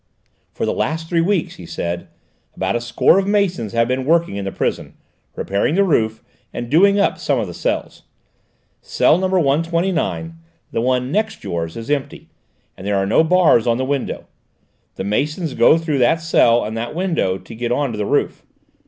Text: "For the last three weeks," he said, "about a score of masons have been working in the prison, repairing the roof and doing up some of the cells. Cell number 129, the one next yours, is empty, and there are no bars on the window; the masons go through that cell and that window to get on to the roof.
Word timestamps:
"For 0.51 0.65
the 0.65 0.73
last 0.73 1.07
three 1.07 1.21
weeks," 1.21 1.57
he 1.57 1.67
said, 1.67 2.07
"about 2.55 2.75
a 2.75 2.81
score 2.81 3.19
of 3.19 3.27
masons 3.27 3.73
have 3.73 3.87
been 3.87 4.03
working 4.03 4.35
in 4.35 4.45
the 4.45 4.51
prison, 4.51 4.95
repairing 5.35 5.75
the 5.75 5.83
roof 5.83 6.23
and 6.51 6.71
doing 6.71 6.99
up 6.99 7.19
some 7.19 7.37
of 7.37 7.45
the 7.45 7.53
cells. 7.53 8.01
Cell 8.81 9.19
number 9.19 9.37
129, 9.39 10.39
the 10.71 10.81
one 10.81 11.11
next 11.11 11.43
yours, 11.43 11.77
is 11.77 11.91
empty, 11.91 12.29
and 12.75 12.87
there 12.87 12.95
are 12.97 13.05
no 13.05 13.23
bars 13.23 13.67
on 13.67 13.77
the 13.77 13.85
window; 13.85 14.25
the 14.95 15.03
masons 15.03 15.53
go 15.53 15.77
through 15.77 15.99
that 15.99 16.19
cell 16.19 16.65
and 16.65 16.75
that 16.75 16.95
window 16.95 17.37
to 17.37 17.53
get 17.53 17.71
on 17.71 17.91
to 17.91 17.97
the 17.99 18.07
roof. 18.07 18.43